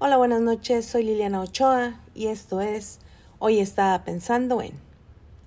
Hola, 0.00 0.16
buenas 0.16 0.40
noches, 0.40 0.86
soy 0.86 1.02
Liliana 1.02 1.40
Ochoa 1.40 2.00
y 2.14 2.28
esto 2.28 2.60
es 2.60 3.00
Hoy 3.40 3.58
estaba 3.58 4.04
pensando 4.04 4.62
en. 4.62 4.74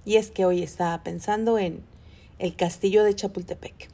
Y 0.03 0.17
es 0.17 0.29
que 0.29 0.43
hoy 0.43 0.61
estaba 0.61 1.01
pensando 1.03 1.57
en 1.57 1.85
el 2.37 2.57
castillo 2.57 3.05
de 3.05 3.15
Chapultepec. 3.15 3.87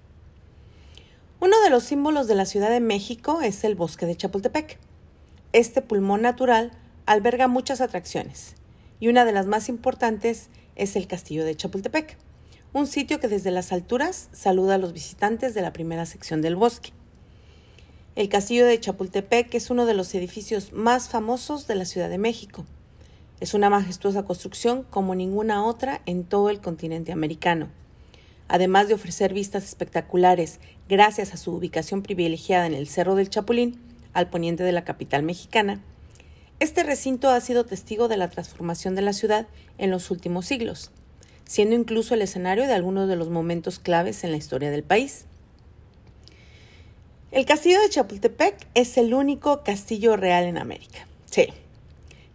Uno 1.39 1.61
de 1.61 1.69
los 1.69 1.83
símbolos 1.83 2.25
de 2.27 2.33
la 2.33 2.47
Ciudad 2.47 2.71
de 2.71 2.79
México 2.79 3.41
es 3.41 3.63
el 3.63 3.75
bosque 3.75 4.07
de 4.07 4.17
Chapultepec. 4.17 4.79
Este 5.53 5.83
pulmón 5.83 6.23
natural 6.23 6.71
alberga 7.05 7.47
muchas 7.47 7.79
atracciones 7.79 8.55
y 8.99 9.09
una 9.09 9.25
de 9.25 9.33
las 9.33 9.45
más 9.45 9.69
importantes 9.69 10.49
es 10.75 10.95
el 10.95 11.05
castillo 11.05 11.45
de 11.45 11.55
Chapultepec, 11.55 12.17
un 12.73 12.87
sitio 12.87 13.19
que 13.19 13.27
desde 13.27 13.51
las 13.51 13.71
alturas 13.71 14.27
saluda 14.31 14.73
a 14.73 14.79
los 14.79 14.91
visitantes 14.91 15.53
de 15.53 15.61
la 15.61 15.71
primera 15.71 16.07
sección 16.07 16.41
del 16.41 16.55
bosque. 16.55 16.93
El 18.17 18.29
castillo 18.29 18.65
de 18.65 18.79
Chapultepec 18.79 19.53
es 19.53 19.69
uno 19.69 19.85
de 19.85 19.93
los 19.93 20.15
edificios 20.15 20.73
más 20.73 21.07
famosos 21.07 21.67
de 21.67 21.75
la 21.75 21.85
Ciudad 21.85 22.09
de 22.09 22.17
México. 22.17 22.65
Es 23.39 23.53
una 23.53 23.69
majestuosa 23.69 24.23
construcción 24.23 24.87
como 24.89 25.13
ninguna 25.13 25.63
otra 25.63 26.01
en 26.07 26.23
todo 26.23 26.49
el 26.49 26.59
continente 26.59 27.11
americano. 27.11 27.67
Además 28.47 28.87
de 28.87 28.95
ofrecer 28.95 29.35
vistas 29.35 29.65
espectaculares 29.65 30.59
gracias 30.89 31.35
a 31.35 31.37
su 31.37 31.53
ubicación 31.53 32.01
privilegiada 32.01 32.65
en 32.65 32.73
el 32.73 32.87
Cerro 32.87 33.13
del 33.13 33.29
Chapulín, 33.29 33.79
al 34.13 34.31
poniente 34.31 34.63
de 34.63 34.71
la 34.71 34.83
capital 34.83 35.21
mexicana, 35.21 35.79
este 36.59 36.81
recinto 36.81 37.29
ha 37.29 37.39
sido 37.39 37.67
testigo 37.67 38.07
de 38.07 38.17
la 38.17 38.31
transformación 38.31 38.95
de 38.95 39.03
la 39.03 39.13
ciudad 39.13 39.45
en 39.77 39.91
los 39.91 40.09
últimos 40.09 40.47
siglos, 40.47 40.89
siendo 41.45 41.75
incluso 41.75 42.15
el 42.15 42.23
escenario 42.23 42.65
de 42.65 42.73
algunos 42.73 43.07
de 43.07 43.15
los 43.15 43.29
momentos 43.29 43.77
claves 43.77 44.23
en 44.23 44.31
la 44.31 44.37
historia 44.37 44.71
del 44.71 44.81
país. 44.81 45.25
El 47.37 47.45
castillo 47.45 47.79
de 47.79 47.89
Chapultepec 47.89 48.67
es 48.73 48.97
el 48.97 49.13
único 49.13 49.63
castillo 49.63 50.17
real 50.17 50.45
en 50.45 50.57
América. 50.57 51.07
Sí, 51.29 51.49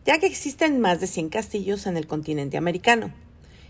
ya 0.07 0.21
que 0.21 0.27
existen 0.27 0.79
más 0.79 1.01
de 1.01 1.09
100 1.09 1.29
castillos 1.29 1.87
en 1.87 1.97
el 1.97 2.07
continente 2.07 2.57
americano, 2.57 3.13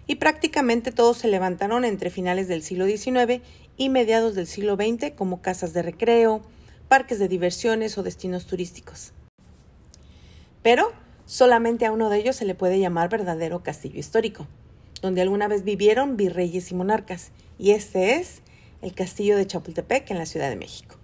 y 0.07 0.17
prácticamente 0.17 0.93
todos 0.93 1.17
se 1.17 1.29
levantaron 1.29 1.87
entre 1.87 2.11
finales 2.11 2.49
del 2.49 2.63
siglo 2.63 2.85
XIX 2.85 3.41
y 3.79 3.89
mediados 3.89 4.35
del 4.35 4.47
siglo 4.47 4.77
XX 4.77 5.13
como 5.17 5.41
casas 5.41 5.73
de 5.73 5.81
recreo, 5.81 6.43
parques 6.89 7.19
de 7.19 7.29
diversiones 7.29 7.97
o 7.97 8.03
destinos 8.03 8.45
turísticos. 8.45 9.13
Pero 10.63 10.93
solamente 11.25 11.87
a 11.87 11.93
uno 11.93 12.11
de 12.11 12.19
ellos 12.19 12.37
se 12.37 12.45
le 12.45 12.55
puede 12.55 12.79
llamar 12.79 13.09
verdadero 13.09 13.63
castillo 13.63 13.99
histórico, 13.99 14.47
donde 15.01 15.23
alguna 15.23 15.49
vez 15.49 15.65
vivieron 15.65 16.19
virreyes 16.19 16.71
y 16.71 16.75
monarcas, 16.75 17.31
y 17.59 17.71
este 17.71 18.17
es 18.17 18.43
el 18.83 18.93
castillo 18.93 19.39
de 19.39 19.47
Chapultepec 19.47 20.11
en 20.11 20.19
la 20.19 20.27
Ciudad 20.27 20.51
de 20.51 20.57
México. 20.57 20.99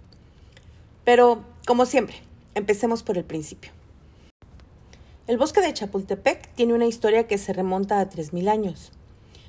Pero, 1.09 1.43
como 1.65 1.87
siempre, 1.87 2.17
empecemos 2.53 3.01
por 3.01 3.17
el 3.17 3.23
principio. 3.23 3.71
El 5.25 5.39
bosque 5.39 5.59
de 5.59 5.73
Chapultepec 5.73 6.53
tiene 6.53 6.75
una 6.75 6.85
historia 6.85 7.25
que 7.25 7.39
se 7.39 7.51
remonta 7.51 7.99
a 7.99 8.07
3.000 8.07 8.47
años. 8.47 8.91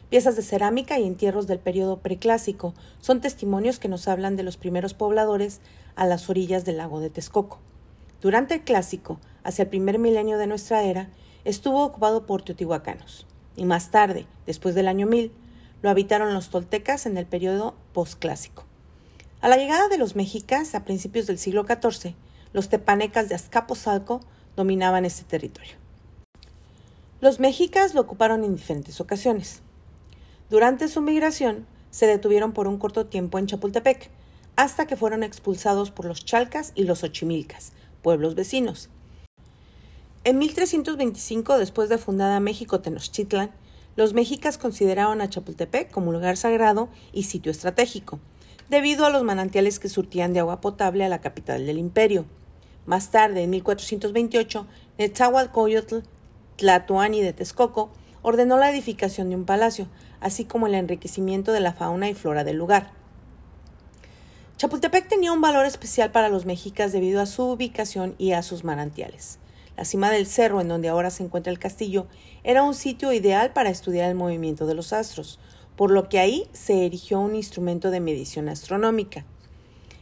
Piezas 0.08 0.36
de 0.36 0.42
cerámica 0.42 0.98
y 0.98 1.06
entierros 1.06 1.46
del 1.46 1.58
periodo 1.58 1.98
preclásico 1.98 2.72
son 3.00 3.20
testimonios 3.20 3.78
que 3.78 3.88
nos 3.88 4.08
hablan 4.08 4.36
de 4.36 4.42
los 4.42 4.56
primeros 4.56 4.94
pobladores 4.94 5.60
a 5.96 6.06
las 6.06 6.30
orillas 6.30 6.64
del 6.64 6.78
lago 6.78 6.98
de 6.98 7.10
Texcoco. 7.10 7.58
Durante 8.22 8.54
el 8.54 8.62
clásico, 8.62 9.20
hacia 9.44 9.64
el 9.64 9.68
primer 9.68 9.98
milenio 9.98 10.38
de 10.38 10.46
nuestra 10.46 10.84
era, 10.84 11.10
estuvo 11.44 11.84
ocupado 11.84 12.24
por 12.24 12.40
teotihuacanos, 12.40 13.26
y 13.54 13.66
más 13.66 13.90
tarde, 13.90 14.24
después 14.46 14.74
del 14.74 14.88
año 14.88 15.06
1000, 15.06 15.30
lo 15.82 15.90
habitaron 15.90 16.32
los 16.32 16.48
toltecas 16.48 17.04
en 17.04 17.18
el 17.18 17.26
periodo 17.26 17.74
postclásico. 17.92 18.69
A 19.42 19.48
la 19.48 19.56
llegada 19.56 19.88
de 19.88 19.96
los 19.96 20.16
mexicas 20.16 20.74
a 20.74 20.84
principios 20.84 21.26
del 21.26 21.38
siglo 21.38 21.64
XIV, 21.64 22.14
los 22.52 22.68
tepanecas 22.68 23.30
de 23.30 23.34
Azcapotzalco 23.34 24.20
dominaban 24.54 25.06
este 25.06 25.24
territorio. 25.24 25.76
Los 27.22 27.40
mexicas 27.40 27.94
lo 27.94 28.02
ocuparon 28.02 28.44
en 28.44 28.54
diferentes 28.54 29.00
ocasiones. 29.00 29.62
Durante 30.50 30.88
su 30.88 31.00
migración, 31.00 31.66
se 31.90 32.06
detuvieron 32.06 32.52
por 32.52 32.68
un 32.68 32.76
corto 32.76 33.06
tiempo 33.06 33.38
en 33.38 33.46
Chapultepec, 33.46 34.10
hasta 34.56 34.86
que 34.86 34.96
fueron 34.96 35.22
expulsados 35.22 35.90
por 35.90 36.04
los 36.04 36.22
chalcas 36.22 36.72
y 36.74 36.84
los 36.84 37.02
ochimilcas, 37.02 37.72
pueblos 38.02 38.34
vecinos. 38.34 38.90
En 40.24 40.36
1325, 40.36 41.56
después 41.56 41.88
de 41.88 41.96
fundada 41.96 42.40
México 42.40 42.80
Tenochtitlan, 42.80 43.50
los 43.96 44.12
mexicas 44.12 44.58
consideraron 44.58 45.22
a 45.22 45.30
Chapultepec 45.30 45.90
como 45.90 46.12
lugar 46.12 46.36
sagrado 46.36 46.90
y 47.14 47.22
sitio 47.22 47.50
estratégico, 47.50 48.20
debido 48.70 49.04
a 49.04 49.10
los 49.10 49.24
manantiales 49.24 49.80
que 49.80 49.88
surtían 49.88 50.32
de 50.32 50.40
agua 50.40 50.60
potable 50.60 51.04
a 51.04 51.08
la 51.08 51.20
capital 51.20 51.66
del 51.66 51.76
imperio. 51.76 52.24
Más 52.86 53.10
tarde, 53.10 53.42
en 53.42 53.50
1428, 53.50 54.66
Netzahualcoyotl, 54.96 55.98
Tlatoani 56.56 57.20
de 57.20 57.32
Texcoco, 57.32 57.90
ordenó 58.22 58.58
la 58.58 58.70
edificación 58.70 59.28
de 59.28 59.34
un 59.34 59.44
palacio, 59.44 59.88
así 60.20 60.44
como 60.44 60.68
el 60.68 60.74
enriquecimiento 60.74 61.52
de 61.52 61.60
la 61.60 61.72
fauna 61.72 62.08
y 62.08 62.14
flora 62.14 62.44
del 62.44 62.56
lugar. 62.56 62.92
Chapultepec 64.56 65.08
tenía 65.08 65.32
un 65.32 65.40
valor 65.40 65.66
especial 65.66 66.12
para 66.12 66.28
los 66.28 66.46
mexicas 66.46 66.92
debido 66.92 67.20
a 67.20 67.26
su 67.26 67.42
ubicación 67.44 68.14
y 68.18 68.32
a 68.32 68.42
sus 68.42 68.62
manantiales. 68.62 69.38
La 69.76 69.84
cima 69.84 70.10
del 70.10 70.26
cerro 70.26 70.60
en 70.60 70.68
donde 70.68 70.90
ahora 70.90 71.10
se 71.10 71.24
encuentra 71.24 71.50
el 71.50 71.58
castillo 71.58 72.06
era 72.44 72.62
un 72.62 72.74
sitio 72.74 73.12
ideal 73.12 73.52
para 73.52 73.70
estudiar 73.70 74.08
el 74.10 74.14
movimiento 74.14 74.66
de 74.66 74.74
los 74.74 74.92
astros, 74.92 75.40
por 75.80 75.92
lo 75.92 76.10
que 76.10 76.18
ahí 76.18 76.46
se 76.52 76.84
erigió 76.84 77.20
un 77.20 77.34
instrumento 77.34 77.90
de 77.90 78.00
medición 78.00 78.50
astronómica. 78.50 79.24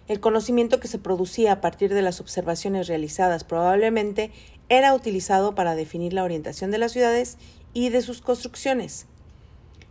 El 0.08 0.18
conocimiento 0.18 0.80
que 0.80 0.88
se 0.88 0.98
producía 0.98 1.52
a 1.52 1.60
partir 1.60 1.94
de 1.94 2.02
las 2.02 2.20
observaciones 2.20 2.88
realizadas 2.88 3.44
probablemente 3.44 4.32
era 4.68 4.92
utilizado 4.92 5.54
para 5.54 5.76
definir 5.76 6.14
la 6.14 6.24
orientación 6.24 6.72
de 6.72 6.78
las 6.78 6.90
ciudades 6.90 7.38
y 7.74 7.90
de 7.90 8.02
sus 8.02 8.20
construcciones. 8.20 9.06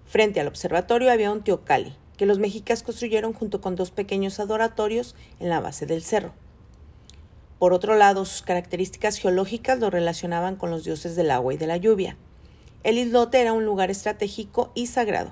Frente 0.05 0.41
al 0.41 0.49
observatorio 0.49 1.09
había 1.09 1.31
un 1.31 1.41
teocali, 1.41 1.95
que 2.17 2.25
los 2.25 2.37
mexicas 2.37 2.83
construyeron 2.83 3.31
junto 3.31 3.61
con 3.61 3.77
dos 3.77 3.91
pequeños 3.91 4.41
adoratorios 4.41 5.15
en 5.39 5.47
la 5.47 5.61
base 5.61 5.85
del 5.85 6.03
cerro. 6.03 6.33
Por 7.59 7.71
otro 7.71 7.95
lado, 7.95 8.25
sus 8.25 8.41
características 8.41 9.19
geológicas 9.19 9.79
lo 9.79 9.89
relacionaban 9.89 10.57
con 10.57 10.69
los 10.69 10.83
dioses 10.83 11.15
del 11.15 11.31
agua 11.31 11.53
y 11.53 11.57
de 11.57 11.67
la 11.67 11.77
lluvia. 11.77 12.17
El 12.83 12.97
islote 12.97 13.39
era 13.39 13.53
un 13.53 13.63
lugar 13.63 13.89
estratégico 13.89 14.73
y 14.75 14.87
sagrado. 14.87 15.31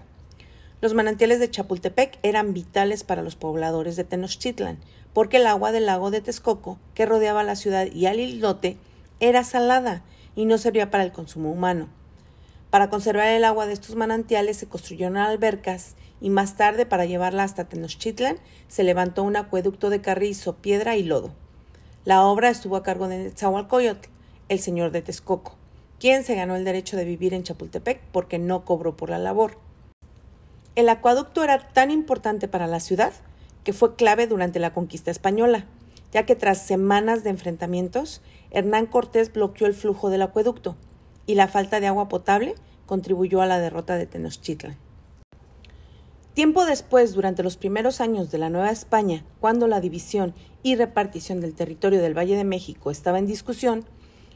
Los 0.85 0.93
manantiales 0.93 1.39
de 1.39 1.49
Chapultepec 1.49 2.19
eran 2.21 2.53
vitales 2.53 3.03
para 3.03 3.23
los 3.23 3.35
pobladores 3.35 3.95
de 3.95 4.03
Tenochtitlan, 4.03 4.77
porque 5.13 5.37
el 5.37 5.47
agua 5.47 5.71
del 5.71 5.87
lago 5.87 6.11
de 6.11 6.21
Texcoco, 6.21 6.77
que 6.93 7.07
rodeaba 7.07 7.41
la 7.41 7.55
ciudad 7.55 7.87
y 7.91 8.05
al 8.05 8.19
islote, 8.19 8.77
era 9.19 9.43
salada 9.43 10.03
y 10.35 10.45
no 10.45 10.59
servía 10.59 10.91
para 10.91 11.03
el 11.03 11.11
consumo 11.11 11.51
humano. 11.51 11.89
Para 12.69 12.91
conservar 12.91 13.29
el 13.29 13.45
agua 13.45 13.65
de 13.65 13.73
estos 13.73 13.95
manantiales 13.95 14.57
se 14.57 14.67
construyeron 14.67 15.17
albercas 15.17 15.95
y 16.21 16.29
más 16.29 16.55
tarde 16.55 16.85
para 16.85 17.05
llevarla 17.05 17.41
hasta 17.41 17.67
Tenochtitlan 17.67 18.37
se 18.67 18.83
levantó 18.83 19.23
un 19.23 19.37
acueducto 19.37 19.89
de 19.89 20.01
carrizo, 20.01 20.57
piedra 20.57 20.95
y 20.97 21.01
lodo. 21.01 21.31
La 22.03 22.21
obra 22.21 22.51
estuvo 22.51 22.75
a 22.75 22.83
cargo 22.83 23.07
de 23.07 23.17
Netzahualcoyotl, 23.23 24.07
el 24.49 24.59
señor 24.59 24.91
de 24.91 25.01
Texcoco, 25.01 25.55
quien 25.99 26.23
se 26.23 26.35
ganó 26.35 26.55
el 26.55 26.63
derecho 26.63 26.95
de 26.95 27.05
vivir 27.05 27.33
en 27.33 27.41
Chapultepec 27.41 28.01
porque 28.11 28.37
no 28.37 28.65
cobró 28.65 28.95
por 28.95 29.09
la 29.09 29.17
labor. 29.17 29.64
El 30.75 30.89
acueducto 30.89 31.41
era 31.41 31.69
tan 31.69 31.89
importante 31.89 32.49
para 32.49 32.67
la 32.67 32.81
ciudad 32.81 33.13
que 33.63 33.71
fue 33.71 33.95
clave 33.95 34.27
durante 34.27 34.59
la 34.59 34.73
conquista 34.73 35.09
española, 35.09 35.65
ya 36.11 36.25
que 36.25 36.35
tras 36.35 36.61
semanas 36.61 37.23
de 37.23 37.29
enfrentamientos, 37.29 38.21
Hernán 38.51 38.85
Cortés 38.85 39.31
bloqueó 39.31 39.67
el 39.67 39.73
flujo 39.73 40.09
del 40.09 40.21
acueducto 40.21 40.75
y 41.25 41.35
la 41.35 41.47
falta 41.47 41.79
de 41.79 41.87
agua 41.87 42.09
potable 42.09 42.55
contribuyó 42.85 43.41
a 43.41 43.45
la 43.45 43.59
derrota 43.59 43.95
de 43.95 44.05
Tenochtitlan. 44.05 44.77
Tiempo 46.33 46.65
después, 46.65 47.13
durante 47.13 47.43
los 47.43 47.55
primeros 47.55 48.01
años 48.01 48.29
de 48.29 48.37
la 48.37 48.49
Nueva 48.49 48.69
España, 48.69 49.23
cuando 49.39 49.69
la 49.69 49.79
división 49.79 50.33
y 50.61 50.75
repartición 50.75 51.39
del 51.39 51.55
territorio 51.55 52.01
del 52.01 52.17
Valle 52.17 52.35
de 52.35 52.43
México 52.43 52.91
estaba 52.91 53.19
en 53.19 53.27
discusión, 53.27 53.85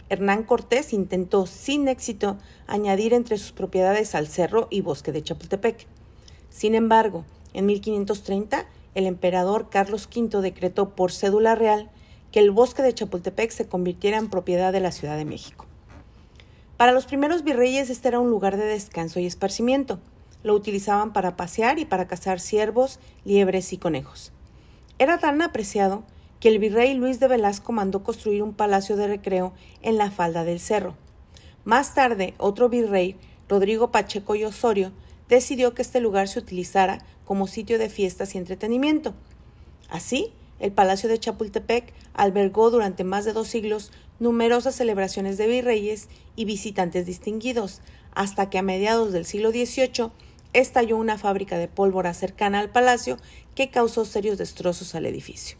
Hernán 0.07 0.43
Cortés 0.43 0.93
intentó, 0.93 1.45
sin 1.45 1.89
éxito, 1.89 2.37
añadir 2.65 3.13
entre 3.13 3.37
sus 3.37 3.51
propiedades 3.51 4.15
al 4.15 4.27
cerro 4.27 4.69
y 4.71 4.79
bosque 4.79 5.11
de 5.11 5.21
Chapultepec. 5.21 5.98
Sin 6.49 6.75
embargo, 6.75 7.25
en 7.53 7.65
1530, 7.65 8.65
el 8.95 9.05
emperador 9.05 9.69
Carlos 9.69 10.09
V 10.13 10.41
decretó 10.41 10.89
por 10.89 11.11
cédula 11.11 11.55
real 11.55 11.89
que 12.31 12.39
el 12.39 12.51
bosque 12.51 12.81
de 12.81 12.93
Chapultepec 12.93 13.51
se 13.51 13.67
convirtiera 13.67 14.17
en 14.17 14.29
propiedad 14.29 14.71
de 14.71 14.79
la 14.79 14.91
Ciudad 14.91 15.17
de 15.17 15.25
México. 15.25 15.65
Para 16.77 16.91
los 16.91 17.05
primeros 17.05 17.43
virreyes 17.43 17.89
este 17.89 18.07
era 18.07 18.19
un 18.19 18.29
lugar 18.29 18.57
de 18.57 18.65
descanso 18.65 19.19
y 19.19 19.25
esparcimiento. 19.25 19.99
Lo 20.43 20.53
utilizaban 20.53 21.11
para 21.11 21.35
pasear 21.35 21.77
y 21.77 21.85
para 21.85 22.07
cazar 22.07 22.39
ciervos, 22.39 22.99
liebres 23.25 23.73
y 23.73 23.77
conejos. 23.77 24.31
Era 24.97 25.17
tan 25.17 25.41
apreciado 25.41 26.03
que 26.39 26.47
el 26.47 26.59
virrey 26.59 26.93
Luis 26.93 27.19
de 27.19 27.27
Velasco 27.27 27.73
mandó 27.73 28.03
construir 28.03 28.43
un 28.43 28.53
palacio 28.53 28.95
de 28.95 29.07
recreo 29.07 29.53
en 29.81 29.97
la 29.97 30.09
falda 30.09 30.45
del 30.45 30.59
cerro. 30.59 30.95
Más 31.65 31.93
tarde, 31.93 32.33
otro 32.37 32.69
virrey, 32.69 33.17
Rodrigo 33.49 33.91
Pacheco 33.91 34.35
y 34.35 34.45
Osorio, 34.45 34.93
decidió 35.29 35.73
que 35.73 35.81
este 35.81 36.01
lugar 36.01 36.27
se 36.27 36.39
utilizara 36.39 37.05
como 37.23 37.47
sitio 37.47 37.77
de 37.77 37.89
fiestas 37.89 38.35
y 38.35 38.39
entretenimiento. 38.39 39.13
Así, 39.87 40.33
el 40.59 40.71
Palacio 40.71 41.07
de 41.07 41.19
Chapultepec 41.19 41.93
albergó 42.13 42.69
durante 42.71 43.03
más 43.03 43.23
de 43.23 43.33
dos 43.33 43.47
siglos 43.47 43.91
numerosas 44.19 44.75
celebraciones 44.75 45.37
de 45.37 45.47
virreyes 45.47 46.09
y 46.35 46.45
visitantes 46.45 47.05
distinguidos, 47.05 47.81
hasta 48.13 48.49
que 48.49 48.57
a 48.57 48.63
mediados 48.63 49.13
del 49.13 49.25
siglo 49.25 49.51
XVIII 49.51 50.11
estalló 50.51 50.97
una 50.97 51.17
fábrica 51.17 51.57
de 51.57 51.67
pólvora 51.67 52.13
cercana 52.13 52.59
al 52.59 52.71
palacio 52.71 53.17
que 53.55 53.69
causó 53.69 54.03
serios 54.03 54.37
destrozos 54.37 54.95
al 54.95 55.05
edificio. 55.05 55.57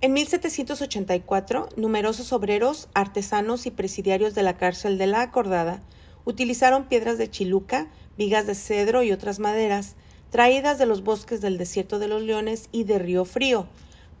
En 0.00 0.12
1784, 0.12 1.68
numerosos 1.76 2.32
obreros, 2.32 2.88
artesanos 2.94 3.66
y 3.66 3.70
presidiarios 3.70 4.34
de 4.34 4.42
la 4.42 4.56
cárcel 4.56 4.98
de 4.98 5.06
la 5.06 5.22
Acordada 5.22 5.82
utilizaron 6.24 6.88
piedras 6.88 7.18
de 7.18 7.30
chiluca, 7.30 7.90
vigas 8.16 8.46
de 8.46 8.54
cedro 8.54 9.02
y 9.02 9.12
otras 9.12 9.38
maderas 9.38 9.96
traídas 10.30 10.78
de 10.78 10.86
los 10.86 11.04
bosques 11.04 11.40
del 11.40 11.58
desierto 11.58 11.98
de 11.98 12.08
los 12.08 12.22
leones 12.22 12.68
y 12.72 12.84
de 12.84 12.98
Río 12.98 13.24
Frío, 13.24 13.68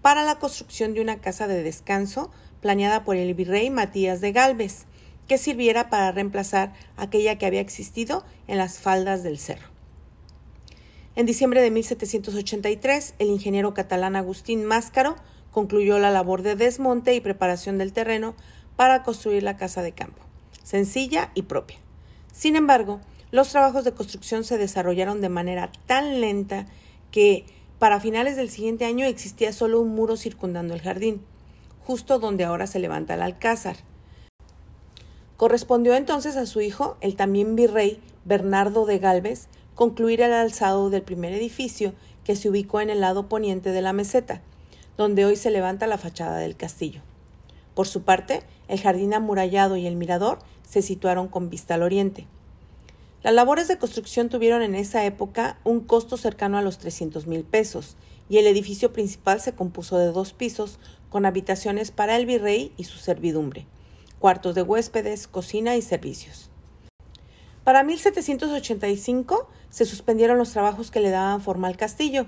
para 0.00 0.22
la 0.22 0.38
construcción 0.38 0.94
de 0.94 1.00
una 1.00 1.20
casa 1.20 1.48
de 1.48 1.62
descanso 1.62 2.30
planeada 2.60 3.04
por 3.04 3.16
el 3.16 3.34
virrey 3.34 3.70
Matías 3.70 4.20
de 4.20 4.32
Galvez, 4.32 4.84
que 5.26 5.38
sirviera 5.38 5.90
para 5.90 6.12
reemplazar 6.12 6.72
aquella 6.96 7.36
que 7.36 7.46
había 7.46 7.60
existido 7.60 8.24
en 8.46 8.58
las 8.58 8.78
faldas 8.78 9.22
del 9.22 9.38
cerro. 9.38 9.68
En 11.16 11.26
diciembre 11.26 11.62
de 11.62 11.70
1783, 11.70 13.14
el 13.18 13.28
ingeniero 13.28 13.72
catalán 13.74 14.16
Agustín 14.16 14.64
Máscaro 14.64 15.16
concluyó 15.50 15.98
la 15.98 16.10
labor 16.10 16.42
de 16.42 16.56
desmonte 16.56 17.14
y 17.14 17.20
preparación 17.20 17.78
del 17.78 17.92
terreno 17.92 18.34
para 18.76 19.02
construir 19.02 19.42
la 19.42 19.56
casa 19.56 19.82
de 19.82 19.92
campo, 19.92 20.22
sencilla 20.62 21.30
y 21.34 21.42
propia. 21.42 21.78
Sin 22.32 22.56
embargo, 22.56 23.00
los 23.34 23.48
trabajos 23.48 23.82
de 23.82 23.90
construcción 23.90 24.44
se 24.44 24.58
desarrollaron 24.58 25.20
de 25.20 25.28
manera 25.28 25.72
tan 25.86 26.20
lenta 26.20 26.66
que 27.10 27.44
para 27.80 27.98
finales 27.98 28.36
del 28.36 28.48
siguiente 28.48 28.84
año 28.84 29.06
existía 29.06 29.52
solo 29.52 29.80
un 29.80 29.88
muro 29.88 30.16
circundando 30.16 30.72
el 30.72 30.80
jardín, 30.80 31.20
justo 31.84 32.20
donde 32.20 32.44
ahora 32.44 32.68
se 32.68 32.78
levanta 32.78 33.14
el 33.14 33.22
alcázar. 33.22 33.74
Correspondió 35.36 35.96
entonces 35.96 36.36
a 36.36 36.46
su 36.46 36.60
hijo, 36.60 36.96
el 37.00 37.16
también 37.16 37.56
virrey 37.56 38.00
Bernardo 38.24 38.86
de 38.86 39.00
Galvez, 39.00 39.48
concluir 39.74 40.20
el 40.20 40.32
alzado 40.32 40.88
del 40.88 41.02
primer 41.02 41.32
edificio 41.32 41.92
que 42.22 42.36
se 42.36 42.48
ubicó 42.48 42.80
en 42.82 42.88
el 42.88 43.00
lado 43.00 43.28
poniente 43.28 43.72
de 43.72 43.82
la 43.82 43.92
meseta, 43.92 44.42
donde 44.96 45.24
hoy 45.24 45.34
se 45.34 45.50
levanta 45.50 45.88
la 45.88 45.98
fachada 45.98 46.36
del 46.36 46.54
castillo. 46.54 47.02
Por 47.74 47.88
su 47.88 48.02
parte, 48.02 48.44
el 48.68 48.80
jardín 48.80 49.12
amurallado 49.12 49.76
y 49.76 49.88
el 49.88 49.96
mirador 49.96 50.38
se 50.62 50.82
situaron 50.82 51.26
con 51.26 51.50
vista 51.50 51.74
al 51.74 51.82
oriente. 51.82 52.28
Las 53.24 53.32
labores 53.32 53.68
de 53.68 53.78
construcción 53.78 54.28
tuvieron 54.28 54.60
en 54.60 54.74
esa 54.74 55.06
época 55.06 55.58
un 55.64 55.80
costo 55.80 56.18
cercano 56.18 56.58
a 56.58 56.62
los 56.62 56.76
300 56.76 57.26
mil 57.26 57.42
pesos 57.42 57.96
y 58.28 58.36
el 58.36 58.46
edificio 58.46 58.92
principal 58.92 59.40
se 59.40 59.54
compuso 59.54 59.96
de 59.96 60.12
dos 60.12 60.34
pisos 60.34 60.78
con 61.08 61.24
habitaciones 61.24 61.90
para 61.90 62.16
el 62.16 62.26
virrey 62.26 62.74
y 62.76 62.84
su 62.84 62.98
servidumbre, 62.98 63.66
cuartos 64.18 64.54
de 64.54 64.60
huéspedes, 64.60 65.26
cocina 65.26 65.74
y 65.74 65.80
servicios. 65.80 66.50
Para 67.64 67.82
1785 67.82 69.48
se 69.70 69.86
suspendieron 69.86 70.36
los 70.36 70.52
trabajos 70.52 70.90
que 70.90 71.00
le 71.00 71.08
daban 71.08 71.40
forma 71.40 71.68
al 71.68 71.78
castillo 71.78 72.26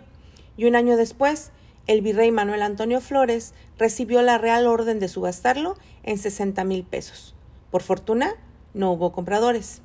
y 0.57 0.65
un 0.65 0.77
año 0.77 0.97
después 0.97 1.51
el 1.87 2.01
virrey 2.01 2.31
Manuel 2.31 2.63
Antonio 2.63 3.03
Flores 3.03 3.53
recibió 3.77 4.23
la 4.23 4.39
real 4.39 4.67
orden 4.67 4.99
de 4.99 5.09
subastarlo 5.09 5.77
en 6.05 6.17
60 6.17 6.65
mil 6.65 6.85
pesos. 6.85 7.35
Por 7.71 7.83
fortuna, 7.83 8.33
no 8.73 8.93
hubo 8.93 9.13
compradores. 9.13 9.83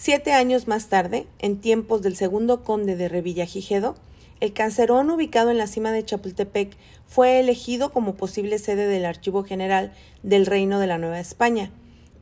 Siete 0.00 0.32
años 0.32 0.68
más 0.68 0.88
tarde, 0.88 1.26
en 1.40 1.60
tiempos 1.60 2.02
del 2.02 2.14
segundo 2.14 2.62
conde 2.62 2.94
de 2.94 3.08
Revillagigedo, 3.08 3.96
el 4.38 4.52
cancerón 4.52 5.10
ubicado 5.10 5.50
en 5.50 5.58
la 5.58 5.66
cima 5.66 5.90
de 5.90 6.04
Chapultepec 6.04 6.76
fue 7.04 7.40
elegido 7.40 7.90
como 7.90 8.14
posible 8.14 8.60
sede 8.60 8.86
del 8.86 9.04
Archivo 9.04 9.42
General 9.42 9.92
del 10.22 10.46
Reino 10.46 10.78
de 10.78 10.86
la 10.86 10.98
Nueva 10.98 11.18
España, 11.18 11.72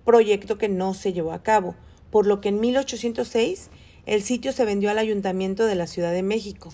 proyecto 0.07 0.57
que 0.57 0.71
no 0.71 0.95
se 0.95 1.13
llevó 1.13 1.33
a 1.33 1.43
cabo, 1.43 1.75
por 2.11 2.27
lo 2.27 2.41
que 2.41 2.49
en 2.49 2.61
1806 2.61 3.69
el 4.07 4.23
sitio 4.23 4.53
se 4.53 4.65
vendió 4.65 4.91
al 4.91 4.99
Ayuntamiento 4.99 5.67
de 5.67 5.75
la 5.75 5.87
Ciudad 5.87 6.13
de 6.13 6.23
México. 6.23 6.73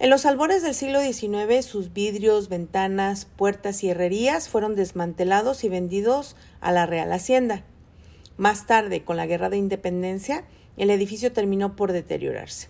En 0.00 0.10
los 0.10 0.26
albores 0.26 0.64
del 0.64 0.74
siglo 0.74 1.00
XIX, 1.00 1.64
sus 1.64 1.92
vidrios, 1.92 2.48
ventanas, 2.48 3.26
puertas 3.26 3.84
y 3.84 3.90
herrerías 3.90 4.48
fueron 4.48 4.74
desmantelados 4.74 5.62
y 5.62 5.68
vendidos 5.68 6.34
a 6.60 6.72
la 6.72 6.84
Real 6.84 7.12
Hacienda. 7.12 7.62
Más 8.38 8.66
tarde, 8.66 9.02
con 9.02 9.16
la 9.16 9.26
Guerra 9.26 9.50
de 9.50 9.56
Independencia, 9.56 10.44
el 10.76 10.90
edificio 10.90 11.32
terminó 11.32 11.74
por 11.74 11.90
deteriorarse. 11.90 12.68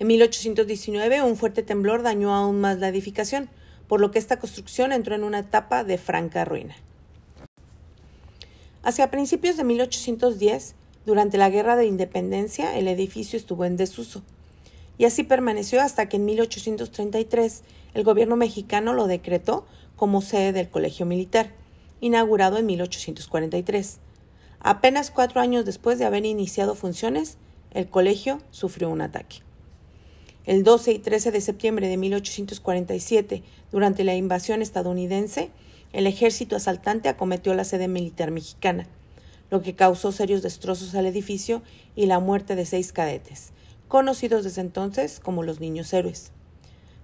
En 0.00 0.08
1819, 0.08 1.22
un 1.22 1.36
fuerte 1.36 1.62
temblor 1.62 2.02
dañó 2.02 2.34
aún 2.34 2.60
más 2.60 2.80
la 2.80 2.88
edificación, 2.88 3.48
por 3.86 4.00
lo 4.00 4.10
que 4.10 4.18
esta 4.18 4.40
construcción 4.40 4.90
entró 4.90 5.14
en 5.14 5.22
una 5.22 5.38
etapa 5.38 5.84
de 5.84 5.98
franca 5.98 6.44
ruina. 6.44 6.74
Hacia 8.82 9.12
principios 9.12 9.56
de 9.56 9.62
1810, 9.62 10.74
durante 11.06 11.38
la 11.38 11.48
Guerra 11.48 11.76
de 11.76 11.86
Independencia, 11.86 12.76
el 12.76 12.88
edificio 12.88 13.36
estuvo 13.36 13.64
en 13.64 13.76
desuso, 13.76 14.24
y 14.98 15.04
así 15.04 15.22
permaneció 15.22 15.80
hasta 15.80 16.08
que 16.08 16.16
en 16.16 16.24
1833 16.24 17.62
el 17.94 18.02
gobierno 18.02 18.34
mexicano 18.34 18.94
lo 18.94 19.06
decretó 19.06 19.64
como 19.94 20.22
sede 20.22 20.52
del 20.52 20.70
Colegio 20.70 21.06
Militar, 21.06 21.52
inaugurado 22.00 22.58
en 22.58 22.66
1843. 22.66 24.00
Apenas 24.66 25.10
cuatro 25.10 25.42
años 25.42 25.66
después 25.66 25.98
de 25.98 26.06
haber 26.06 26.24
iniciado 26.24 26.74
funciones, 26.74 27.36
el 27.72 27.86
colegio 27.86 28.40
sufrió 28.50 28.88
un 28.88 29.02
ataque. 29.02 29.42
El 30.46 30.64
12 30.64 30.92
y 30.92 30.98
13 31.00 31.32
de 31.32 31.42
septiembre 31.42 31.86
de 31.86 31.98
1847, 31.98 33.42
durante 33.70 34.04
la 34.04 34.14
invasión 34.14 34.62
estadounidense, 34.62 35.50
el 35.92 36.06
ejército 36.06 36.56
asaltante 36.56 37.10
acometió 37.10 37.52
la 37.52 37.64
sede 37.64 37.88
militar 37.88 38.30
mexicana, 38.30 38.86
lo 39.50 39.60
que 39.60 39.74
causó 39.74 40.12
serios 40.12 40.40
destrozos 40.40 40.94
al 40.94 41.04
edificio 41.04 41.60
y 41.94 42.06
la 42.06 42.18
muerte 42.18 42.56
de 42.56 42.64
seis 42.64 42.90
cadetes, 42.94 43.52
conocidos 43.86 44.44
desde 44.44 44.62
entonces 44.62 45.20
como 45.20 45.42
los 45.42 45.60
niños 45.60 45.92
héroes. 45.92 46.32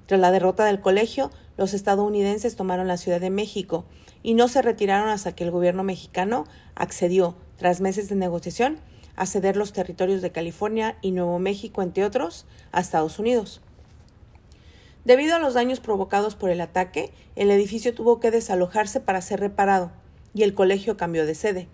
Tras 0.06 0.18
la 0.18 0.30
derrota 0.30 0.64
del 0.64 0.80
colegio, 0.80 1.30
los 1.58 1.74
estadounidenses 1.74 2.56
tomaron 2.56 2.88
la 2.88 2.96
Ciudad 2.96 3.20
de 3.20 3.28
México 3.28 3.84
y 4.22 4.32
no 4.32 4.48
se 4.48 4.62
retiraron 4.62 5.10
hasta 5.10 5.34
que 5.34 5.44
el 5.44 5.50
gobierno 5.50 5.84
mexicano 5.84 6.46
accedió 6.74 7.36
tras 7.60 7.82
meses 7.82 8.08
de 8.08 8.16
negociación, 8.16 8.78
a 9.16 9.26
ceder 9.26 9.54
los 9.54 9.74
territorios 9.74 10.22
de 10.22 10.32
California 10.32 10.96
y 11.02 11.10
Nuevo 11.10 11.38
México, 11.38 11.82
entre 11.82 12.06
otros, 12.06 12.46
a 12.72 12.80
Estados 12.80 13.18
Unidos. 13.18 13.60
Debido 15.04 15.36
a 15.36 15.38
los 15.38 15.52
daños 15.52 15.78
provocados 15.78 16.36
por 16.36 16.48
el 16.48 16.62
ataque, 16.62 17.12
el 17.36 17.50
edificio 17.50 17.94
tuvo 17.94 18.18
que 18.18 18.30
desalojarse 18.30 18.98
para 18.98 19.20
ser 19.20 19.40
reparado 19.40 19.92
y 20.32 20.42
el 20.42 20.54
colegio 20.54 20.96
cambió 20.96 21.26
de 21.26 21.34
sede. 21.34 21.68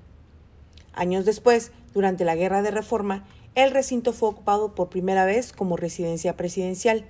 Años 0.93 1.25
después, 1.25 1.71
durante 1.95 2.25
la 2.25 2.35
Guerra 2.35 2.63
de 2.63 2.73
Reforma, 2.73 3.25
el 3.55 3.71
recinto 3.71 4.13
fue 4.13 4.31
ocupado 4.31 4.75
por 4.75 4.89
primera 4.89 5.25
vez 5.25 5.53
como 5.53 5.77
residencia 5.77 6.37
presidencial. 6.37 7.05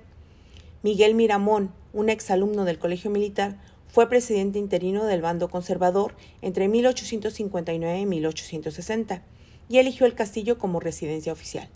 Miguel 0.83 1.15
Miramón, 1.15 1.71
un 1.93 2.09
exalumno 2.09 2.63
del 2.63 2.77
Colegio 2.77 3.09
Militar, 3.09 3.57
fue 3.87 4.09
presidente 4.09 4.59
interino 4.59 5.05
del 5.05 5.21
bando 5.21 5.49
conservador 5.49 6.13
entre 6.41 6.67
1859 6.67 7.99
y 7.99 8.05
1860 8.05 9.23
y 9.69 9.77
eligió 9.77 10.05
el 10.05 10.15
castillo 10.15 10.57
como 10.57 10.79
residencia 10.79 11.33
oficial. 11.33 11.69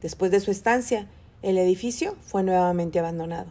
Después 0.00 0.30
de 0.30 0.40
su 0.40 0.50
estancia, 0.50 1.08
el 1.42 1.58
edificio 1.58 2.16
fue 2.22 2.42
nuevamente 2.42 2.98
abandonado. 2.98 3.48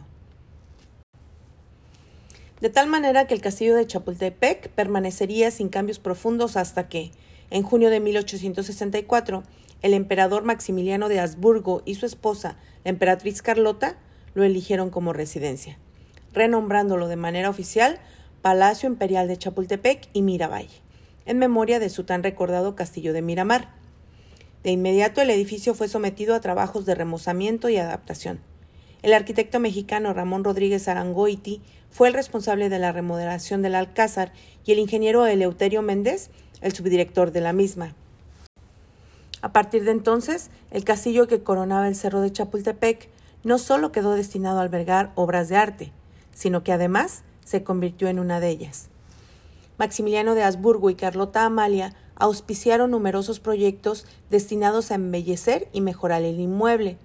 De 2.60 2.70
tal 2.70 2.86
manera 2.86 3.26
que 3.26 3.34
el 3.34 3.40
castillo 3.40 3.74
de 3.74 3.86
Chapultepec 3.86 4.68
permanecería 4.70 5.50
sin 5.50 5.68
cambios 5.68 5.98
profundos 5.98 6.56
hasta 6.56 6.88
que, 6.88 7.10
en 7.50 7.62
junio 7.62 7.90
de 7.90 8.00
1864, 8.00 9.42
el 9.82 9.94
emperador 9.94 10.44
Maximiliano 10.44 11.08
de 11.08 11.18
Habsburgo 11.18 11.82
y 11.84 11.96
su 11.96 12.06
esposa, 12.06 12.56
la 12.84 12.90
emperatriz 12.90 13.42
Carlota, 13.42 13.96
lo 14.34 14.44
eligieron 14.44 14.90
como 14.90 15.12
residencia 15.12 15.76
renombrándolo 16.32 17.08
de 17.08 17.16
manera 17.16 17.50
oficial 17.50 17.98
Palacio 18.42 18.88
Imperial 18.88 19.28
de 19.28 19.36
Chapultepec 19.36 20.08
y 20.12 20.22
Miravalle, 20.22 20.82
en 21.26 21.38
memoria 21.38 21.78
de 21.78 21.88
su 21.88 22.04
tan 22.04 22.22
recordado 22.22 22.74
castillo 22.74 23.12
de 23.12 23.22
Miramar. 23.22 23.68
De 24.62 24.70
inmediato 24.70 25.20
el 25.20 25.30
edificio 25.30 25.74
fue 25.74 25.88
sometido 25.88 26.34
a 26.34 26.40
trabajos 26.40 26.86
de 26.86 26.94
remozamiento 26.94 27.68
y 27.68 27.76
adaptación. 27.76 28.40
El 29.02 29.12
arquitecto 29.12 29.60
mexicano 29.60 30.12
Ramón 30.12 30.44
Rodríguez 30.44 30.88
Arangoiti 30.88 31.60
fue 31.90 32.08
el 32.08 32.14
responsable 32.14 32.68
de 32.68 32.78
la 32.78 32.92
remodelación 32.92 33.62
del 33.62 33.74
Alcázar 33.74 34.32
y 34.64 34.72
el 34.72 34.78
ingeniero 34.78 35.26
Eleuterio 35.26 35.82
Méndez 35.82 36.30
el 36.62 36.72
subdirector 36.72 37.32
de 37.32 37.40
la 37.40 37.52
misma. 37.52 37.94
A 39.42 39.52
partir 39.52 39.84
de 39.84 39.90
entonces, 39.90 40.50
el 40.70 40.84
castillo 40.84 41.26
que 41.26 41.42
coronaba 41.42 41.88
el 41.88 41.96
cerro 41.96 42.20
de 42.20 42.32
Chapultepec 42.32 43.08
no 43.42 43.58
solo 43.58 43.90
quedó 43.90 44.14
destinado 44.14 44.60
a 44.60 44.62
albergar 44.62 45.10
obras 45.16 45.48
de 45.48 45.56
arte, 45.56 45.92
sino 46.34 46.62
que 46.62 46.72
además 46.72 47.22
se 47.44 47.62
convirtió 47.62 48.08
en 48.08 48.18
una 48.18 48.40
de 48.40 48.50
ellas. 48.50 48.88
Maximiliano 49.78 50.34
de 50.34 50.42
Habsburgo 50.42 50.90
y 50.90 50.94
Carlota 50.94 51.44
Amalia 51.44 51.94
auspiciaron 52.14 52.90
numerosos 52.90 53.40
proyectos 53.40 54.06
destinados 54.30 54.90
a 54.90 54.96
embellecer 54.96 55.68
y 55.72 55.80
mejorar 55.80 56.22
el 56.22 56.38
inmueble. 56.40 56.98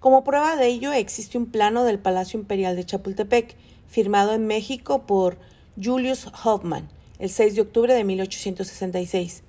Como 0.00 0.24
prueba 0.24 0.56
de 0.56 0.66
ello 0.66 0.92
existe 0.92 1.38
un 1.38 1.46
plano 1.46 1.84
del 1.84 1.98
Palacio 1.98 2.38
Imperial 2.38 2.76
de 2.76 2.84
Chapultepec, 2.84 3.56
firmado 3.88 4.34
en 4.34 4.46
México 4.46 5.06
por 5.06 5.38
Julius 5.80 6.30
Hoffman 6.44 6.88
el 7.18 7.30
6 7.30 7.54
de 7.54 7.60
octubre 7.62 7.94
de 7.94 8.04
1866. 8.04 9.42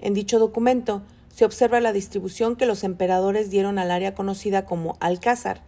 En 0.00 0.14
dicho 0.14 0.38
documento 0.38 1.02
se 1.34 1.44
observa 1.44 1.80
la 1.80 1.92
distribución 1.92 2.56
que 2.56 2.66
los 2.66 2.84
emperadores 2.84 3.50
dieron 3.50 3.78
al 3.78 3.90
área 3.90 4.14
conocida 4.14 4.64
como 4.64 4.96
Alcázar. 5.00 5.62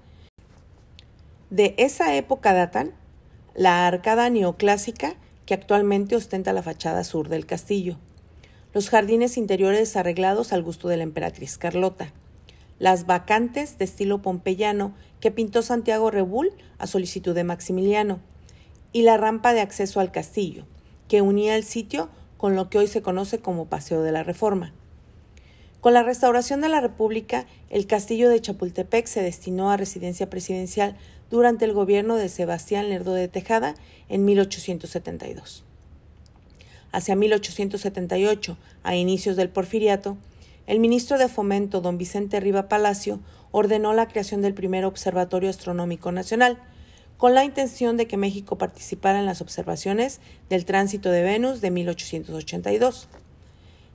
De 1.52 1.74
esa 1.76 2.16
época 2.16 2.54
datan 2.54 2.94
la 3.54 3.86
arcada 3.86 4.30
neoclásica 4.30 5.16
que 5.44 5.52
actualmente 5.52 6.16
ostenta 6.16 6.54
la 6.54 6.62
fachada 6.62 7.04
sur 7.04 7.28
del 7.28 7.44
castillo, 7.44 7.98
los 8.72 8.88
jardines 8.88 9.36
interiores 9.36 9.94
arreglados 9.98 10.54
al 10.54 10.62
gusto 10.62 10.88
de 10.88 10.96
la 10.96 11.02
emperatriz 11.02 11.58
Carlota, 11.58 12.10
las 12.78 13.04
vacantes 13.04 13.76
de 13.76 13.84
estilo 13.84 14.22
pompeyano 14.22 14.94
que 15.20 15.30
pintó 15.30 15.60
Santiago 15.60 16.10
Rebull 16.10 16.54
a 16.78 16.86
solicitud 16.86 17.34
de 17.34 17.44
Maximiliano, 17.44 18.20
y 18.94 19.02
la 19.02 19.18
rampa 19.18 19.52
de 19.52 19.60
acceso 19.60 20.00
al 20.00 20.10
castillo, 20.10 20.64
que 21.06 21.20
unía 21.20 21.54
el 21.54 21.64
sitio 21.64 22.08
con 22.38 22.56
lo 22.56 22.70
que 22.70 22.78
hoy 22.78 22.86
se 22.86 23.02
conoce 23.02 23.40
como 23.40 23.66
Paseo 23.66 24.00
de 24.00 24.12
la 24.12 24.22
Reforma. 24.22 24.72
Con 25.82 25.94
la 25.94 26.04
restauración 26.04 26.60
de 26.60 26.68
la 26.68 26.80
República, 26.80 27.44
el 27.68 27.88
castillo 27.88 28.30
de 28.30 28.40
Chapultepec 28.40 29.04
se 29.04 29.20
destinó 29.20 29.70
a 29.70 29.76
residencia 29.76 30.30
presidencial 30.30 30.96
durante 31.32 31.64
el 31.64 31.72
gobierno 31.72 32.16
de 32.16 32.28
Sebastián 32.28 32.90
Lerdo 32.90 33.14
de 33.14 33.26
Tejada 33.26 33.74
en 34.10 34.26
1872. 34.26 35.64
Hacia 36.92 37.16
1878, 37.16 38.58
a 38.82 38.96
inicios 38.96 39.36
del 39.36 39.48
porfiriato, 39.48 40.18
el 40.66 40.78
ministro 40.78 41.16
de 41.16 41.28
Fomento, 41.28 41.80
don 41.80 41.96
Vicente 41.96 42.38
Riva 42.38 42.68
Palacio, 42.68 43.18
ordenó 43.50 43.94
la 43.94 44.08
creación 44.08 44.42
del 44.42 44.52
primer 44.52 44.84
Observatorio 44.84 45.48
Astronómico 45.48 46.12
Nacional, 46.12 46.58
con 47.16 47.34
la 47.34 47.44
intención 47.44 47.96
de 47.96 48.06
que 48.06 48.18
México 48.18 48.58
participara 48.58 49.18
en 49.18 49.24
las 49.24 49.40
observaciones 49.40 50.20
del 50.50 50.66
tránsito 50.66 51.10
de 51.10 51.22
Venus 51.22 51.62
de 51.62 51.70
1882. 51.70 53.08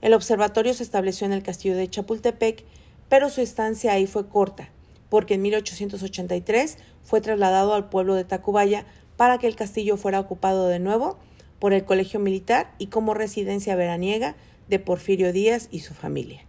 El 0.02 0.16
observatorio 0.16 0.74
se 0.74 0.82
estableció 0.82 1.28
en 1.28 1.34
el 1.34 1.44
castillo 1.44 1.76
de 1.76 1.88
Chapultepec, 1.88 2.64
pero 3.10 3.30
su 3.30 3.42
estancia 3.42 3.92
ahí 3.92 4.08
fue 4.08 4.28
corta, 4.28 4.72
porque 5.10 5.36
en 5.36 5.44
1883 5.44 6.78
fue 7.08 7.22
trasladado 7.22 7.74
al 7.74 7.88
pueblo 7.88 8.16
de 8.16 8.26
Tacubaya 8.26 8.86
para 9.16 9.38
que 9.38 9.48
el 9.48 9.56
castillo 9.56 9.96
fuera 9.96 10.20
ocupado 10.20 10.68
de 10.68 10.80
nuevo 10.80 11.18
por 11.58 11.72
el 11.72 11.86
Colegio 11.86 12.20
Militar 12.20 12.74
y 12.80 12.88
como 12.88 13.14
residencia 13.14 13.78
veraniega 13.78 14.36
de 14.68 14.80
Porfirio 14.80 15.32
Díaz 15.32 15.70
y 15.72 15.80
su 15.80 15.94
familia. 15.94 16.42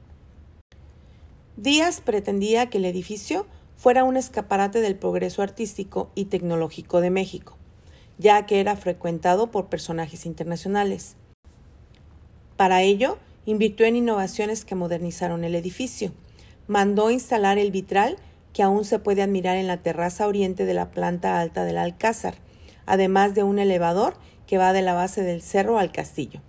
Díaz 1.56 2.00
pretendía 2.00 2.68
que 2.70 2.78
el 2.78 2.86
edificio 2.86 3.46
fuera 3.76 4.02
un 4.02 4.16
escaparate 4.16 4.80
del 4.80 4.96
progreso 4.96 5.42
artístico 5.42 6.10
y 6.16 6.24
tecnológico 6.24 7.00
de 7.00 7.10
México, 7.10 7.56
ya 8.18 8.44
que 8.44 8.58
era 8.58 8.74
frecuentado 8.74 9.52
por 9.52 9.66
personajes 9.66 10.26
internacionales. 10.26 11.14
Para 12.56 12.82
ello, 12.82 13.18
invirtió 13.46 13.86
en 13.86 13.94
innovaciones 13.94 14.64
que 14.64 14.74
modernizaron 14.74 15.44
el 15.44 15.54
edificio. 15.54 16.10
Mandó 16.66 17.12
instalar 17.12 17.58
el 17.58 17.70
vitral 17.70 18.16
que 18.52 18.62
aún 18.62 18.84
se 18.84 18.98
puede 18.98 19.22
admirar 19.22 19.56
en 19.56 19.66
la 19.66 19.82
terraza 19.82 20.26
oriente 20.26 20.64
de 20.64 20.74
la 20.74 20.90
planta 20.90 21.40
alta 21.40 21.64
del 21.64 21.78
Alcázar, 21.78 22.34
además 22.86 23.34
de 23.34 23.42
un 23.42 23.58
elevador 23.58 24.14
que 24.46 24.58
va 24.58 24.72
de 24.72 24.82
la 24.82 24.94
base 24.94 25.22
del 25.22 25.42
cerro 25.42 25.78
al 25.78 25.92
castillo, 25.92 26.40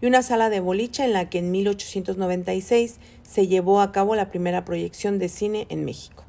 y 0.00 0.06
una 0.06 0.22
sala 0.22 0.50
de 0.50 0.60
boliche 0.60 1.04
en 1.04 1.12
la 1.12 1.28
que 1.28 1.38
en 1.38 1.50
1896 1.50 2.98
se 3.22 3.46
llevó 3.46 3.80
a 3.80 3.90
cabo 3.92 4.14
la 4.14 4.30
primera 4.30 4.64
proyección 4.64 5.18
de 5.18 5.28
cine 5.28 5.66
en 5.70 5.84
México. 5.84 6.24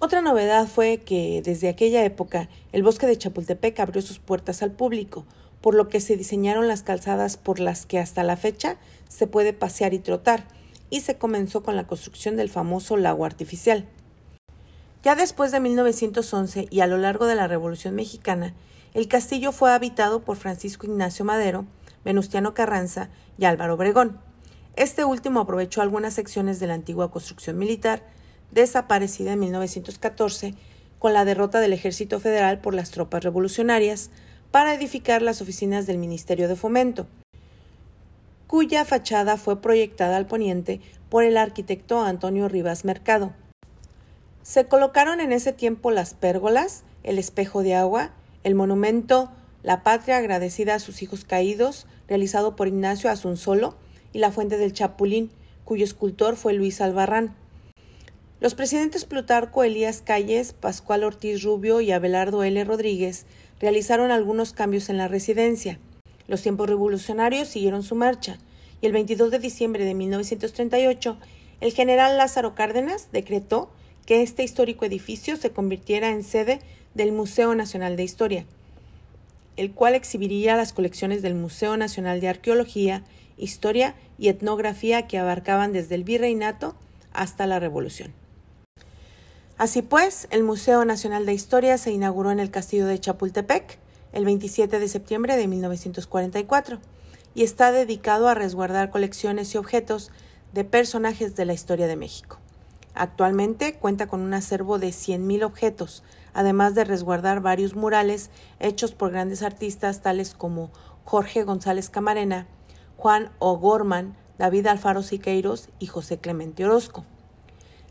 Otra 0.00 0.20
novedad 0.20 0.68
fue 0.68 0.98
que 0.98 1.42
desde 1.44 1.68
aquella 1.68 2.04
época 2.04 2.48
el 2.70 2.84
bosque 2.84 3.08
de 3.08 3.18
Chapultepec 3.18 3.80
abrió 3.80 4.00
sus 4.00 4.20
puertas 4.20 4.62
al 4.62 4.70
público, 4.70 5.26
por 5.60 5.74
lo 5.74 5.88
que 5.88 6.00
se 6.00 6.16
diseñaron 6.16 6.68
las 6.68 6.82
calzadas 6.82 7.36
por 7.36 7.58
las 7.58 7.84
que 7.84 7.98
hasta 7.98 8.22
la 8.22 8.36
fecha 8.36 8.76
se 9.08 9.26
puede 9.26 9.52
pasear 9.52 9.94
y 9.94 9.98
trotar, 9.98 10.46
y 10.90 11.00
se 11.00 11.18
comenzó 11.18 11.62
con 11.62 11.76
la 11.76 11.86
construcción 11.86 12.36
del 12.36 12.48
famoso 12.48 12.96
lago 12.96 13.24
artificial. 13.24 13.86
Ya 15.02 15.14
después 15.14 15.52
de 15.52 15.60
1911 15.60 16.66
y 16.70 16.80
a 16.80 16.86
lo 16.86 16.98
largo 16.98 17.26
de 17.26 17.36
la 17.36 17.46
Revolución 17.46 17.94
Mexicana, 17.94 18.54
el 18.94 19.06
castillo 19.06 19.52
fue 19.52 19.72
habitado 19.72 20.24
por 20.24 20.36
Francisco 20.36 20.86
Ignacio 20.86 21.24
Madero, 21.24 21.66
Venustiano 22.04 22.54
Carranza 22.54 23.10
y 23.38 23.44
Álvaro 23.44 23.74
Obregón. 23.74 24.18
Este 24.76 25.04
último 25.04 25.40
aprovechó 25.40 25.82
algunas 25.82 26.14
secciones 26.14 26.60
de 26.60 26.66
la 26.66 26.74
antigua 26.74 27.10
construcción 27.10 27.58
militar, 27.58 28.02
desaparecida 28.50 29.32
en 29.32 29.40
1914 29.40 30.54
con 30.98 31.12
la 31.12 31.24
derrota 31.24 31.60
del 31.60 31.72
ejército 31.72 32.18
federal 32.18 32.60
por 32.60 32.74
las 32.74 32.90
tropas 32.90 33.22
revolucionarias, 33.22 34.10
para 34.50 34.74
edificar 34.74 35.20
las 35.20 35.42
oficinas 35.42 35.86
del 35.86 35.98
Ministerio 35.98 36.48
de 36.48 36.56
Fomento 36.56 37.06
cuya 38.48 38.86
fachada 38.86 39.36
fue 39.36 39.60
proyectada 39.60 40.16
al 40.16 40.26
poniente 40.26 40.80
por 41.10 41.22
el 41.22 41.36
arquitecto 41.36 42.00
Antonio 42.00 42.48
Rivas 42.48 42.84
Mercado. 42.84 43.34
Se 44.42 44.64
colocaron 44.64 45.20
en 45.20 45.32
ese 45.32 45.52
tiempo 45.52 45.90
las 45.90 46.14
pérgolas, 46.14 46.82
el 47.04 47.18
espejo 47.18 47.62
de 47.62 47.74
agua, 47.74 48.10
el 48.42 48.54
monumento 48.54 49.30
La 49.62 49.82
Patria 49.82 50.16
agradecida 50.16 50.74
a 50.74 50.78
sus 50.78 51.02
hijos 51.02 51.24
caídos, 51.26 51.86
realizado 52.08 52.56
por 52.56 52.68
Ignacio 52.68 53.10
Asunzolo, 53.10 53.76
y 54.14 54.18
la 54.18 54.32
fuente 54.32 54.56
del 54.56 54.72
Chapulín, 54.72 55.30
cuyo 55.64 55.84
escultor 55.84 56.36
fue 56.36 56.54
Luis 56.54 56.80
Albarrán. 56.80 57.36
Los 58.40 58.54
presidentes 58.54 59.04
Plutarco 59.04 59.62
Elías 59.62 60.00
Calles, 60.00 60.54
Pascual 60.54 61.04
Ortiz 61.04 61.42
Rubio 61.42 61.82
y 61.82 61.92
Abelardo 61.92 62.42
L. 62.44 62.64
Rodríguez 62.64 63.26
realizaron 63.60 64.10
algunos 64.10 64.54
cambios 64.54 64.88
en 64.88 64.96
la 64.96 65.08
residencia. 65.08 65.78
Los 66.28 66.42
tiempos 66.42 66.68
revolucionarios 66.68 67.48
siguieron 67.48 67.82
su 67.82 67.96
marcha 67.96 68.38
y 68.80 68.86
el 68.86 68.92
22 68.92 69.32
de 69.32 69.38
diciembre 69.40 69.84
de 69.84 69.94
1938 69.94 71.18
el 71.60 71.72
general 71.72 72.16
Lázaro 72.16 72.54
Cárdenas 72.54 73.08
decretó 73.10 73.70
que 74.06 74.22
este 74.22 74.44
histórico 74.44 74.84
edificio 74.84 75.36
se 75.36 75.50
convirtiera 75.50 76.10
en 76.10 76.22
sede 76.22 76.60
del 76.94 77.12
Museo 77.12 77.54
Nacional 77.54 77.96
de 77.96 78.04
Historia, 78.04 78.44
el 79.56 79.72
cual 79.72 79.94
exhibiría 79.94 80.56
las 80.56 80.72
colecciones 80.72 81.20
del 81.20 81.34
Museo 81.34 81.76
Nacional 81.76 82.20
de 82.20 82.28
Arqueología, 82.28 83.02
Historia 83.36 83.94
y 84.18 84.28
Etnografía 84.28 85.06
que 85.06 85.18
abarcaban 85.18 85.72
desde 85.72 85.94
el 85.94 86.04
virreinato 86.04 86.74
hasta 87.12 87.46
la 87.46 87.58
Revolución. 87.58 88.12
Así 89.56 89.82
pues, 89.82 90.28
el 90.30 90.44
Museo 90.44 90.84
Nacional 90.84 91.26
de 91.26 91.34
Historia 91.34 91.78
se 91.78 91.90
inauguró 91.90 92.30
en 92.30 92.38
el 92.38 92.50
Castillo 92.50 92.86
de 92.86 93.00
Chapultepec, 93.00 93.78
el 94.12 94.24
27 94.24 94.78
de 94.78 94.88
septiembre 94.88 95.36
de 95.36 95.48
1944 95.48 96.78
y 97.34 97.42
está 97.42 97.72
dedicado 97.72 98.28
a 98.28 98.34
resguardar 98.34 98.90
colecciones 98.90 99.54
y 99.54 99.58
objetos 99.58 100.10
de 100.52 100.64
personajes 100.64 101.36
de 101.36 101.44
la 101.44 101.52
historia 101.52 101.86
de 101.86 101.96
México. 101.96 102.38
Actualmente 102.94 103.74
cuenta 103.74 104.08
con 104.08 104.20
un 104.20 104.34
acervo 104.34 104.78
de 104.78 104.88
100.000 104.88 105.44
objetos, 105.44 106.02
además 106.32 106.74
de 106.74 106.84
resguardar 106.84 107.40
varios 107.40 107.76
murales 107.76 108.30
hechos 108.58 108.92
por 108.92 109.12
grandes 109.12 109.42
artistas 109.42 110.02
tales 110.02 110.34
como 110.34 110.70
Jorge 111.04 111.44
González 111.44 111.90
Camarena, 111.90 112.48
Juan 112.96 113.30
O'Gorman, 113.38 114.16
David 114.38 114.66
Alfaro 114.66 115.02
Siqueiros 115.02 115.68
y 115.78 115.86
José 115.86 116.18
Clemente 116.18 116.64
Orozco. 116.64 117.04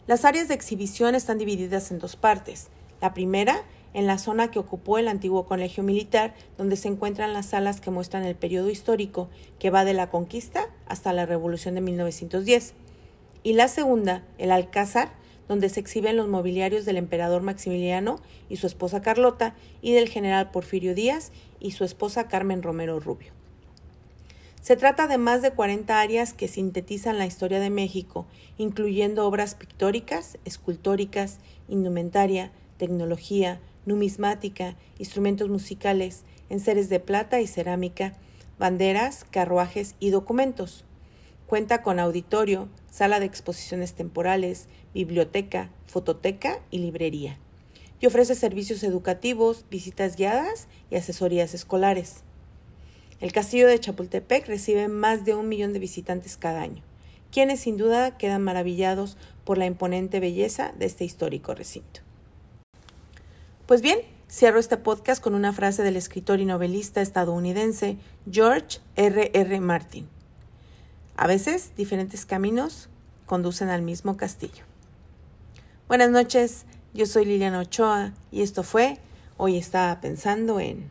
Las 0.07 0.25
áreas 0.25 0.47
de 0.47 0.53
exhibición 0.53 1.15
están 1.15 1.37
divididas 1.37 1.91
en 1.91 1.99
dos 1.99 2.15
partes. 2.15 2.67
La 3.01 3.13
primera 3.13 3.63
en 3.97 4.05
la 4.05 4.19
zona 4.19 4.51
que 4.51 4.59
ocupó 4.59 4.99
el 4.99 5.07
antiguo 5.07 5.47
colegio 5.47 5.81
militar, 5.81 6.35
donde 6.55 6.75
se 6.75 6.87
encuentran 6.87 7.33
las 7.33 7.47
salas 7.47 7.81
que 7.81 7.89
muestran 7.89 8.23
el 8.25 8.35
periodo 8.35 8.69
histórico 8.69 9.27
que 9.57 9.71
va 9.71 9.85
de 9.85 9.95
la 9.95 10.11
conquista 10.11 10.69
hasta 10.85 11.13
la 11.13 11.25
revolución 11.25 11.73
de 11.73 11.81
1910. 11.81 12.75
Y 13.41 13.53
la 13.53 13.67
segunda, 13.67 14.23
el 14.37 14.51
Alcázar, 14.51 15.13
donde 15.47 15.69
se 15.69 15.79
exhiben 15.79 16.15
los 16.15 16.27
mobiliarios 16.27 16.85
del 16.85 16.97
emperador 16.97 17.41
Maximiliano 17.41 18.19
y 18.49 18.57
su 18.57 18.67
esposa 18.67 19.01
Carlota, 19.01 19.55
y 19.81 19.93
del 19.93 20.09
general 20.09 20.51
Porfirio 20.51 20.93
Díaz 20.93 21.31
y 21.59 21.71
su 21.71 21.83
esposa 21.83 22.27
Carmen 22.27 22.61
Romero 22.61 22.99
Rubio. 22.99 23.31
Se 24.61 24.75
trata 24.75 25.07
de 25.07 25.17
más 25.17 25.41
de 25.41 25.53
40 25.53 25.99
áreas 25.99 26.33
que 26.33 26.47
sintetizan 26.47 27.17
la 27.17 27.25
historia 27.25 27.59
de 27.59 27.71
México, 27.71 28.27
incluyendo 28.59 29.25
obras 29.25 29.55
pictóricas, 29.55 30.37
escultóricas, 30.45 31.39
indumentaria, 31.67 32.51
tecnología, 32.77 33.59
numismática, 33.87 34.75
instrumentos 34.99 35.49
musicales, 35.49 36.23
enseres 36.49 36.89
de 36.89 36.99
plata 36.99 37.41
y 37.41 37.47
cerámica, 37.47 38.13
banderas, 38.59 39.25
carruajes 39.29 39.95
y 39.99 40.11
documentos. 40.11 40.85
Cuenta 41.47 41.81
con 41.81 41.99
auditorio, 41.99 42.67
sala 42.91 43.19
de 43.19 43.25
exposiciones 43.25 43.93
temporales, 43.93 44.67
biblioteca, 44.93 45.71
fototeca 45.85 46.59
y 46.69 46.79
librería. 46.79 47.39
Y 47.99 48.05
ofrece 48.05 48.35
servicios 48.35 48.83
educativos, 48.83 49.65
visitas 49.71 50.17
guiadas 50.17 50.67
y 50.91 50.97
asesorías 50.97 51.53
escolares. 51.53 52.23
El 53.19 53.31
castillo 53.31 53.67
de 53.67 53.79
Chapultepec 53.79 54.47
recibe 54.47 54.87
más 54.87 55.25
de 55.25 55.33
un 55.33 55.49
millón 55.49 55.73
de 55.73 55.79
visitantes 55.79 56.37
cada 56.37 56.61
año, 56.61 56.83
quienes 57.31 57.61
sin 57.61 57.77
duda 57.77 58.17
quedan 58.17 58.43
maravillados 58.43 59.17
por 59.43 59.57
la 59.57 59.65
imponente 59.65 60.19
belleza 60.19 60.73
de 60.77 60.85
este 60.85 61.05
histórico 61.05 61.55
recinto. 61.55 62.06
Pues 63.67 63.81
bien, 63.81 63.99
Cierro 64.31 64.59
este 64.59 64.77
podcast 64.77 65.21
con 65.21 65.35
una 65.35 65.51
frase 65.51 65.83
del 65.83 65.97
escritor 65.97 66.39
y 66.39 66.45
novelista 66.45 67.01
estadounidense 67.01 67.97
George 68.31 68.79
R. 68.95 69.29
R. 69.33 69.59
Martin. 69.59 70.07
A 71.17 71.27
veces 71.27 71.73
diferentes 71.75 72.25
caminos 72.25 72.87
conducen 73.25 73.67
al 73.67 73.81
mismo 73.81 74.15
castillo. 74.15 74.63
Buenas 75.89 76.11
noches, 76.11 76.65
yo 76.93 77.05
soy 77.05 77.25
Liliana 77.25 77.59
Ochoa 77.59 78.13
y 78.31 78.41
esto 78.41 78.63
fue 78.63 78.99
Hoy 79.35 79.57
estaba 79.57 79.99
pensando 79.99 80.61
en... 80.61 80.89